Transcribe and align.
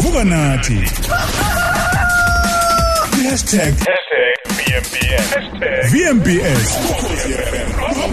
vuka 0.00 0.24
nathi. 0.24 0.78
#VMBS 5.90 6.68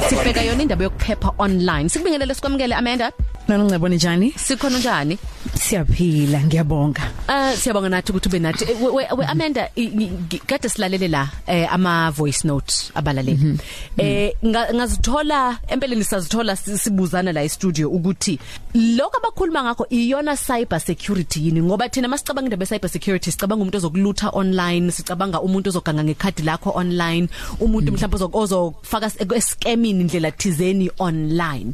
sibheka 0.10 0.42
yona 0.42 0.62
indaba 0.62 0.84
yokuphepha 0.84 1.32
online. 1.38 1.90
Sikubingelele 1.90 2.34
sikwamukele 2.36 2.76
Amanda. 2.76 3.12
Nanongcebo 3.48 3.88
njani? 3.88 4.32
sikhona 4.38 4.80
njani? 4.80 5.18
Siyaphila, 5.56 6.44
ngiyabonga. 6.44 7.02
Uh 7.30 7.58
siyabonga 7.60 7.90
nathi 7.90 8.12
ukuthi 8.12 8.30
ube 8.30 8.40
nathi. 8.40 8.64
Eh, 8.66 8.82
we, 8.82 8.90
we, 8.92 9.08
we 9.18 9.26
Amanda 9.26 9.70
i- 9.76 9.84
i- 9.84 10.40
kade 10.48 10.70
silalele 10.70 11.08
la 11.08 11.30
eh, 11.48 11.74
ama 11.74 12.12
voice 12.12 12.44
note 12.48 12.74
abalaleli. 12.96 13.58
Eh 13.98 14.34
nga- 14.46 14.74
ngazithola 14.74 15.58
empeleni 15.68 16.04
sazithola 16.04 16.56
si- 16.56 16.78
sibuzana 16.78 17.32
la 17.34 17.44
e 17.44 17.50
studio 17.50 17.90
ukuthi 17.90 18.40
lokho 18.76 19.18
abakhuluma 19.18 19.64
ngakho 19.64 19.88
iyona 19.90 20.36
cyber 20.38 20.80
security 20.82 21.40
yini? 21.46 21.62
Ngoba 21.62 21.90
thina 21.90 22.08
masicabanga 22.08 22.48
indaba 22.48 22.64
ye 22.64 22.68
cyber 22.68 22.90
security 22.90 23.32
sicabanga 23.32 23.62
umuntu 23.64 23.78
ozokulutha 23.78 24.30
online 24.34 24.92
sicabanga 24.92 25.42
umuntu 25.42 25.70
ozoganga 25.70 26.04
ngekhadi 26.04 26.44
lakho 26.44 26.72
online 26.76 27.28
umuntu 27.60 27.92
mhlawumbe 27.92 28.18
ozok- 28.18 28.36
ozofaka 28.36 29.12
escamming 29.36 30.02
indlela 30.02 30.32
thizeni 30.32 30.92
online. 31.00 31.74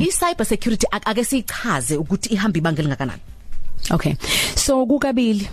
I 0.00 0.10
cyber 0.10 0.44
security 0.46 0.86
ak- 0.90 1.11
ake 1.12 1.24
sichaze 1.24 1.96
ukuthi 1.96 2.28
ihamba 2.34 2.58
ibanga 2.58 2.82
lingakanani 2.82 3.22
Okay. 3.90 4.16
So 4.54 4.86
kukabili. 4.86 5.48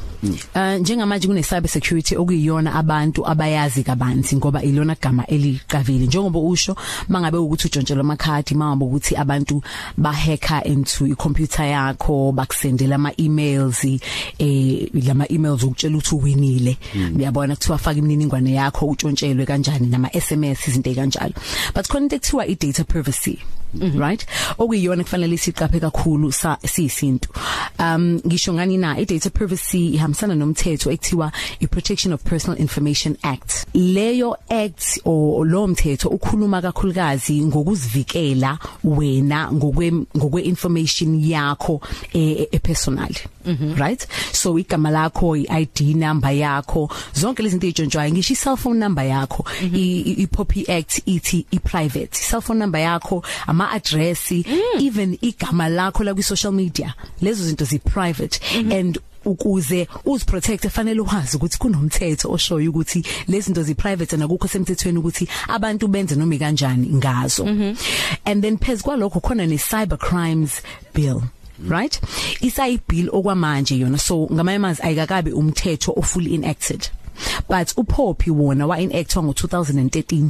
Uh 0.55 0.79
njengamanje 0.79 1.27
kune 1.27 1.43
cyber 1.43 1.69
security 1.69 2.15
okuyiyona 2.15 2.75
abantu 2.75 3.27
abayazi 3.27 3.83
kabanzi 3.83 4.35
ngoba 4.35 4.63
ilona 4.63 4.95
gama 5.01 5.25
eliqavile. 5.27 6.05
Njengoba 6.05 6.39
usho 6.39 6.75
mangabe 7.07 7.37
ukuthi 7.37 7.67
ujontshela 7.67 8.01
amakhadi 8.01 8.55
mangabe 8.55 8.85
ukuthi 8.85 9.15
abantu 9.15 9.63
ba 9.97 10.11
hacker 10.11 10.61
into 10.67 11.07
icomputer 11.07 11.65
yakho 11.65 12.31
bakusendela 12.31 12.95
ama 12.95 13.11
emails 13.17 13.85
eh 14.39 14.89
lama 14.93 15.25
emails 15.29 15.63
ukutshela 15.63 15.97
ukuthi 15.97 16.15
uwinile. 16.15 16.77
Uyabona 17.15 17.55
kuthiwa 17.55 17.77
faka 17.77 17.99
imininingwane 17.99 18.53
yakho 18.53 18.85
utshontshelwe 18.85 19.45
kanjani 19.45 19.87
nama 19.87 20.09
SMS 20.11 20.67
izinto 20.67 20.89
ekanjalo 20.89 21.33
but 21.73 21.87
khona 21.87 22.03
into 22.03 22.15
ekuthiwa 22.15 22.45
i 22.45 22.55
data 22.55 22.83
privacy. 22.83 23.39
Mm 23.73 23.91
-hmm. 23.91 23.99
right? 23.99 24.25
Okuyiyona 24.57 25.03
kufanele 25.03 25.37
siqaphe 25.37 25.79
kakhulu 25.79 26.31
sa 26.31 26.57
siyisintu 26.67 27.29
um 27.79 28.19
ngisho 28.25 28.53
ngani 28.53 28.77
na? 28.77 28.97
I 28.97 29.05
data 29.05 29.29
privacy 29.29 29.89
ihambisana 29.93 30.35
nomthetho 30.35 30.91
ekuthiwa 30.91 31.31
i 31.59 31.67
protection 31.67 32.13
of 32.13 32.23
personal 32.23 32.59
information 32.59 33.17
act. 33.23 33.65
Leyo 33.73 34.35
act 34.49 34.99
o 35.05 35.43
lo 35.45 35.67
mthetho 35.67 36.09
ukhuluma 36.09 36.61
kakhulukazi 36.61 37.41
ngokuzivikela 37.45 38.57
wena 38.83 39.51
ngokwe 39.51 39.91
ngokwe 40.17 40.41
information 40.41 41.19
yakho 41.23 41.81
e, 42.13 42.47
e 42.51 42.59
personal. 42.59 43.13
Mm 43.45 43.57
-hmm. 43.61 43.79
right? 43.79 44.07
So 44.31 44.59
igama 44.59 44.89
lakho 44.89 45.35
i 45.35 45.45
ID 45.61 45.95
number 45.95 46.31
yakho 46.31 46.89
zonke 47.13 47.43
lezi 47.43 47.57
zinto 47.57 47.67
ezijontshwayo 47.67 48.11
ngisho 48.11 48.33
i 48.33 48.35
cell 48.35 48.57
phone 48.57 48.79
number 48.79 49.05
yakho. 49.05 49.45
Mm 49.61 49.69
-hmm. 49.69 49.77
i, 49.77 50.23
i 50.23 50.27
Poppy 50.27 50.65
Act 50.71 51.01
ithi 51.05 51.45
i 51.51 51.59
private 51.59 52.19
cell 52.29 52.41
phone 52.41 52.59
number 52.59 52.81
yakho 52.81 53.23
ama 53.47 53.58
address 53.61 54.31
mm. 54.31 54.45
even 54.79 55.17
igama 55.21 55.69
lakho 55.69 56.03
la 56.03 56.13
ku 56.13 56.23
social 56.23 56.53
media 56.53 56.93
lezo 57.21 57.43
zinto 57.43 57.65
zi 57.65 57.79
private 57.79 58.39
mm 58.55 58.63
-hmm. 58.63 58.79
and 58.79 58.99
ukuze 59.25 59.87
uziprotect 60.05 60.69
fanele 60.69 61.01
uwazi 61.01 61.37
ukuthi 61.37 61.57
kunomthetho 61.57 62.31
oshoyo 62.31 62.69
ukuthi 62.69 63.03
lezi 63.27 63.45
zinto 63.45 63.63
zi 63.63 63.75
private 63.75 64.17
nakukho 64.17 64.47
semthethweni 64.47 64.97
ukuthi 64.97 65.27
abantu 65.47 65.87
benze 65.87 66.15
noma 66.15 66.37
kanjani 66.37 66.87
ngazo 66.87 67.45
mm 67.45 67.59
-hmm. 67.59 67.75
and 68.25 68.43
then 68.43 68.57
phezu 68.57 68.83
kwalokho 68.83 69.19
khona 69.19 69.45
ne 69.45 69.57
cyber 69.57 69.97
crimes 69.97 70.61
bill 70.93 71.21
right 71.69 72.01
isayi 72.41 72.79
bill 72.87 73.09
okwamanje 73.11 73.77
yona 73.77 73.97
so 73.97 74.27
ngamanye 74.33 74.55
amazwi 74.55 74.85
ayikakabe 74.85 75.31
umthetho 75.31 75.93
o 75.95 76.01
fully 76.01 76.35
enacted 76.35 76.89
but 77.49 77.77
uPoppy 77.77 78.31
wona 78.31 78.67
wa 78.67 78.79
enactwa 78.79 79.23
ngo2013 79.23 80.29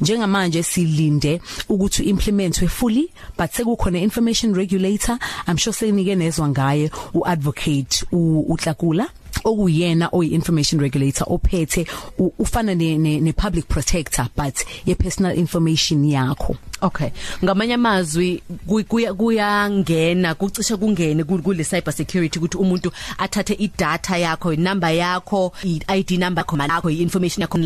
njengamanje 0.00 0.62
silinde 0.62 1.40
ukuthi 1.68 2.02
implementwe 2.02 2.68
fully 2.68 3.12
but 3.38 3.50
sekukhona 3.52 3.98
information 3.98 4.54
regulator 4.54 5.18
i'm 5.48 5.56
sure 5.56 5.74
senike 5.74 6.14
nezwa 6.14 6.48
ngaye 6.48 6.90
uadvocate 7.14 8.06
uhlakula 8.12 9.08
okuyena 9.44 10.08
oyi 10.12 10.28
information 10.28 10.80
regulator 10.80 11.26
ophethe 11.30 11.86
ufana 12.38 12.74
ne, 12.74 12.98
ne, 12.98 13.20
ne 13.20 13.32
public 13.32 13.68
protector 13.68 14.28
but 14.36 14.64
ye 14.86 14.94
personal 14.94 15.38
information 15.38 16.04
yakho. 16.04 16.56
Okay. 16.82 17.10
Ngamanye 17.44 17.74
amazwi 17.74 18.42
kuyangena 19.18 20.34
kucishe 20.34 20.76
kungene 20.76 21.24
kule 21.24 21.64
cyber 21.64 21.92
security 21.92 22.38
ukuthi 22.38 22.56
umuntu 22.56 22.92
athathe 23.18 23.54
idata 23.54 24.16
yakho 24.16 24.52
inumber 24.52 24.94
yakho 24.94 25.52
iID 25.64 26.10
number 26.18 26.44
yakho 26.44 26.56
yakho 26.56 26.90
information 26.90 27.42
yakho 27.42 27.58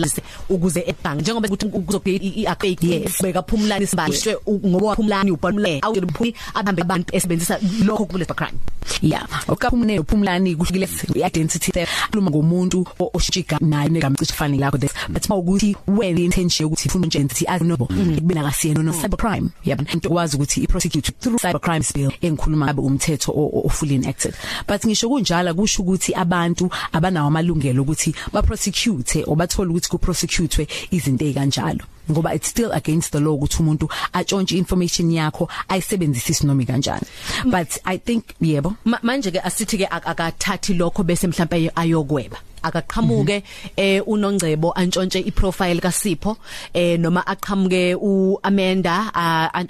ukuze 0.48 0.84
ebhank 0.86 1.20
njengoba 1.20 1.48
ukuthi 1.48 1.66
kuzobhe 1.66 2.16
iaccount 2.16 3.22
beka 3.22 3.42
phumlani 3.42 3.86
sibashwe 3.86 4.36
ngoba 4.66 4.86
waphumlani 4.86 5.30
ubhalule 5.30 5.80
awuphumi 5.82 6.34
abahambe 6.54 6.82
abantu 6.82 7.16
esebenzisa 7.16 7.58
lokho 7.84 8.06
kule 8.06 8.24
crime. 8.24 8.58
Yeah 9.02 9.26
okaphumune 9.48 9.98
uphumlani 9.98 10.56
kuhlile 10.56 10.88
identity 11.26 11.72
theft 11.72 12.14
luma 12.14 12.30
ngomuntu 12.30 12.86
oshiga 12.98 13.58
naye 13.60 13.88
negama 13.88 14.16
cishe 14.16 14.34
fanele 14.34 14.60
lakho 14.60 14.78
this. 14.78 14.92
But 15.08 15.22
mawukuthi 15.28 15.76
when 15.86 16.16
the 16.16 16.24
intention 16.24 16.66
ukuthi 16.66 16.88
ufuna 16.88 17.06
identity 17.06 17.46
as 17.46 17.62
nobo 17.62 17.86
kubena 17.86 18.42
kasiyena 18.42 18.82
no 18.82 18.92
cyber 19.04 19.18
crime 19.18 19.50
yabona 19.64 19.92
into 19.92 20.08
kwazi 20.08 20.36
ukuthi 20.36 20.64
i 20.64 20.66
prosecute 20.66 21.12
through 21.20 21.38
cyber 21.38 21.60
crimes 21.60 21.92
bill 21.92 22.10
engikhuluma 22.22 22.66
ngabe 22.66 22.82
umthetho 22.82 23.32
o 23.34 23.68
fully 23.68 23.94
enacted. 23.94 24.34
But 24.66 24.80
ngisho 24.80 25.08
kunjalo 25.08 25.54
kusho 25.54 25.82
ukuthi 25.82 26.14
abantu 26.14 26.70
abanawo 26.92 27.28
amalungelo 27.28 27.82
ukuthi 27.82 28.14
ba 28.32 28.42
prosecute 28.42 29.24
obathola 29.26 29.70
ukuthi 29.70 29.88
ku 29.88 29.98
prosecute 29.98 30.66
izinto 30.90 31.24
ezikanjalo 31.24 31.84
ngoba 32.10 32.34
it's 32.34 32.48
still 32.48 32.72
against 32.72 33.12
the 33.12 33.20
law 33.20 33.34
ukuthi 33.34 33.58
umuntu 33.62 33.88
atshontshe 34.12 34.56
information 34.56 35.10
yakho 35.10 35.48
ayisebenzisise 35.68 36.46
noma 36.46 36.64
kanjani 36.64 37.06
but 37.44 37.78
i 37.84 37.98
think 37.98 38.24
yebo? 38.40 38.76
Manje 38.84 39.30
ke 39.30 39.40
asithi 39.40 39.78
ke 39.78 39.86
akathathi 39.90 40.74
lokho 40.74 41.02
bese 41.02 41.26
mhlawumbe 41.26 41.70
ayokweba. 41.74 42.38
Akaqhamuke 42.68 43.42
eh 43.76 44.02
unongcebo 44.06 44.72
antshontshe 44.72 45.20
iprofile 45.30 45.80
kaSipho 45.80 46.36
eh 46.74 46.98
noma 46.98 47.20
aqhamuke 47.26 47.94
uAmanda 47.94 48.94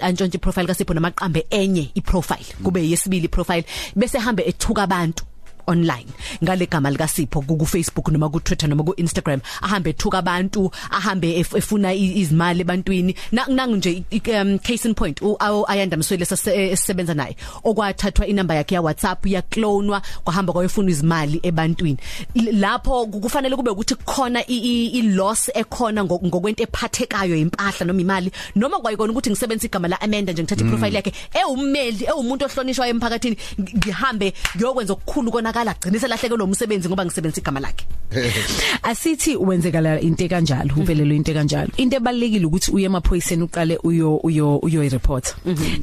antshontshe 0.07 0.37
iprofile 0.37 0.67
kaSipho 0.67 0.93
noma 0.93 1.07
aqambe 1.13 1.45
enye 1.49 1.91
iprofile 1.95 2.55
kube 2.63 2.79
yesibili 2.89 3.25
iprofile 3.25 3.65
bese 3.95 4.17
hambe 4.19 4.43
ethuka 4.43 4.83
abantu. 4.83 5.23
Online. 5.67 6.07
Ngale 6.43 6.65
gama 6.65 6.91
lika 6.91 7.07
Sipho 7.07 7.41
ku 7.41 7.65
Facebook 7.65 8.11
noma 8.11 8.29
ku 8.29 8.39
Twitter 8.39 8.67
noma 8.67 8.83
ku 8.83 8.93
Instagram 8.97 9.41
ahambe 9.61 9.89
ethuka 9.89 10.17
abantu 10.17 10.71
ahambe 10.91 11.39
efuna 11.39 11.93
izimali 11.93 12.61
ebantwini. 12.61 13.15
Nangu 13.31 13.75
nje 13.75 14.03
um, 14.41 14.59
case 14.59 14.85
in 14.85 14.93
point 14.93 15.21
ayanda 15.67 15.97
mswele 15.97 16.25
sisebenza 16.25 17.13
naye. 17.13 17.35
Okwathathwa 17.63 18.27
inamba 18.27 18.55
yakhe 18.55 18.75
ya 18.75 18.81
WhatsApp 18.81 19.25
ya 19.25 19.41
clonwa 19.41 20.01
kwahamba 20.23 20.53
kwayefuna 20.53 20.89
izimali 20.89 21.39
ebantwini. 21.43 21.97
Lapho 22.35 23.05
kufanele 23.07 23.55
kube 23.55 23.71
ukuthi 23.71 23.95
khona 23.95 24.43
i 24.47 25.01
loss 25.01 25.49
ekhona 25.53 26.03
ngokwento 26.03 26.63
ephathekayo 26.63 27.35
impahla 27.35 27.85
noma 27.85 28.01
imali 28.01 28.31
noma 28.55 28.79
kwayikona 28.79 29.11
ukuthi 29.11 29.29
ngisebenzisa 29.29 29.67
igama 29.67 29.87
la 29.87 30.01
Amanda 30.01 30.33
nje 30.33 30.43
ngithatha 30.43 30.65
iprofile 30.65 30.95
yakhe 30.95 31.13
ewummeli 31.33 32.05
ewumuntu 32.05 32.45
ohlonishwa 32.45 32.87
emphakathini 32.87 33.37
ngihambe 33.59 34.33
ngiyokwenza 34.55 34.93
okukhulu 34.93 35.31
kona 35.31 35.53
konakala 35.55 35.73
gcina 35.73 35.99
selahlekelwe 35.99 36.43
umsebenzi 36.43 36.89
ngoba 36.89 37.05
ngisebenzisa 37.05 37.41
igama 37.41 37.59
lakhe. 37.59 37.85
Asithi 38.83 39.35
wenzekala 39.37 39.99
into 40.01 40.27
kanjalo 40.27 40.75
uvelelwe 40.75 41.15
into 41.15 41.33
kanjalo 41.33 41.69
into 41.77 41.95
ebalekile 41.95 42.45
ukuthi 42.45 42.71
uye 42.71 42.85
emaphoyiseni 42.85 43.43
uqale 43.43 43.77
uyo 43.83 44.17
uyo 44.17 44.57
uyo 44.57 44.89
report 44.89 45.35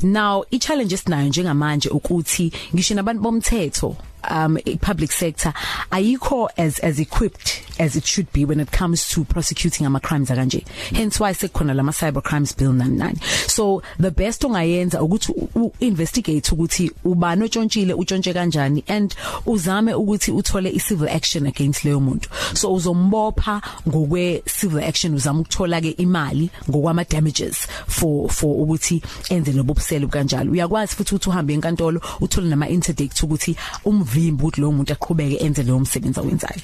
now 0.02 0.44
i 0.50 0.58
challenge 0.58 0.94
esinayo 0.94 1.28
njengamanje 1.28 1.88
ukuthi 1.88 2.52
ngisho 2.74 2.94
nabantu 2.94 3.22
bomthetho 3.22 3.96
um 4.30 4.56
public 4.80 5.10
sector 5.12 5.52
ayikho 5.90 6.48
as 6.56 6.84
as 6.84 7.00
equipped 7.00 7.62
as 7.82 7.96
it 7.96 8.06
should 8.06 8.32
be 8.32 8.44
when 8.44 8.60
it 8.60 8.70
comes 8.70 9.08
to 9.08 9.24
prosecuting 9.24 9.86
ama 9.86 10.00
crimes 10.00 10.30
akanje. 10.30 10.66
Hence 10.96 11.20
why 11.20 11.32
sekukhona 11.32 11.74
lama 11.74 11.92
cyber 11.92 12.22
crimes 12.22 12.52
bill 12.52 12.72
99 12.72 13.16
so 13.48 13.82
the 13.98 14.10
best 14.10 14.42
ongayenza 14.42 15.02
ukuthi 15.02 15.32
investigate 15.80 16.52
ukuthi 16.52 16.90
ubani 17.04 17.44
otshontshile 17.44 17.94
utshontshe 17.94 18.32
kanjani 18.32 18.84
and 18.88 19.14
uzame 19.46 19.94
ukuthi 19.94 20.32
uthole 20.32 20.70
i 20.70 20.78
civil 20.78 21.08
action 21.08 21.46
against 21.46 21.84
leyo 21.84 22.00
muntu. 22.00 22.28
So 22.54 22.74
uzombopha 22.74 23.62
ngokwe 23.88 24.42
civil 24.60 24.84
action 24.84 25.14
uzama 25.14 25.40
ukuthola 25.40 25.80
ke 25.80 25.90
imali 25.90 26.50
ngokwama 26.70 27.04
damages 27.04 27.66
for 27.86 28.28
for 28.30 28.60
ukuthi 28.60 29.02
enze 29.30 29.52
lobo 29.52 29.74
buselo 29.74 30.08
kanjalo 30.08 30.52
uyakwazi 30.52 30.94
futhi 30.94 31.14
ukuthi 31.14 31.28
uhambe 31.28 31.54
enkantolo 31.54 32.00
uthole 32.20 32.48
nama 32.48 32.68
interdict 32.68 33.22
ukuthi 33.22 33.56
um 33.84 34.02
ukumvimba 34.02 34.44
ukuthi 34.44 34.60
lo 34.60 34.72
muntu 34.72 34.92
aqhubeke 34.92 35.36
enze 35.44 35.62
leyo 35.62 35.78
msebenzi 35.78 36.20
awenzayo. 36.20 36.60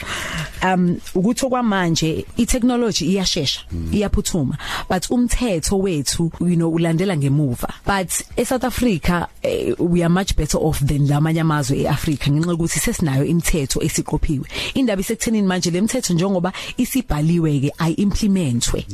Um 0.62 1.00
ukuthi 1.14 1.46
okwamanje 1.46 2.26
i-technology 2.36 3.04
iyashesha 3.04 3.60
iyaphuthuma 3.92 4.58
but 4.88 5.10
umthetho 5.10 5.78
wethu 5.78 6.32
you 6.40 6.56
know 6.56 6.70
ulandela 6.70 7.16
ngemuva. 7.16 7.68
But 7.86 8.08
eSouth 8.36 8.64
Africa 8.64 9.28
eh, 9.42 9.74
we 9.78 10.02
are 10.02 10.08
much 10.08 10.36
better 10.36 10.58
off 10.58 10.80
than 10.80 11.06
lamanye 11.06 11.40
amazwe 11.40 11.78
eAfrica 11.78 12.30
ngenxa 12.30 12.54
ukuthi 12.54 12.78
sesinayo 12.78 13.24
imithetho 13.24 13.82
esiqophiwe. 13.82 14.46
Indaba 14.74 15.00
isekuthenini 15.00 15.46
manje 15.46 15.70
lemithetho 15.70 16.14
njengoba 16.14 16.52
isibhaliwe 16.76 17.60
ke 17.60 17.72
ayiimplementwe 17.78 18.86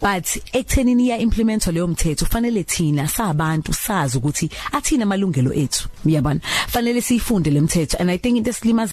but 0.00 0.26
ekuthenini 0.52 1.04
iya 1.04 1.18
implementwa 1.18 1.72
leyo 1.72 1.86
mthetho 1.86 2.26
fanele 2.26 2.62
thina 2.64 3.08
sabantu 3.08 3.72
sazi 3.72 4.18
ukuthi 4.18 4.50
athina 4.72 5.02
amalungelo 5.02 5.52
ethu 5.52 5.88
uyabona? 6.04 6.40
Fanele 6.68 7.00
siyifunde 7.00 7.50
lemithetho 7.50 7.96
and 8.00 8.10
i 8.10 8.18
think 8.18 8.36
into 8.36 8.50
esilimaza 8.50 8.92